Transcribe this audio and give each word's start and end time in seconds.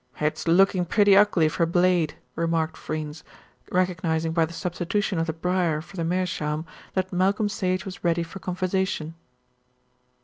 "It's 0.19 0.47
looking 0.47 0.83
pretty 0.85 1.15
ugly 1.15 1.47
for 1.47 1.67
Blade," 1.67 2.15
remarked 2.35 2.75
Freynes, 2.75 3.23
recognising 3.71 4.31
by 4.31 4.45
the 4.47 4.51
substitution 4.53 5.19
of 5.19 5.27
the 5.27 5.31
briar 5.31 5.79
for 5.79 5.95
the 5.95 6.03
meerschaum 6.03 6.65
that 6.95 7.13
Malcolm 7.13 7.47
Sage 7.47 7.85
was 7.85 8.03
ready 8.03 8.23
for 8.23 8.39
conversation. 8.39 9.13